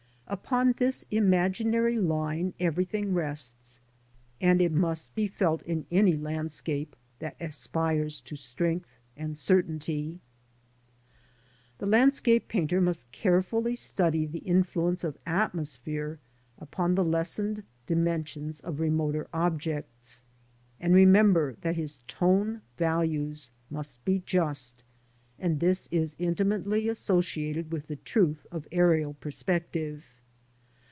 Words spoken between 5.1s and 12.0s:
be felt in any landscape that aspires to strength and certainty. The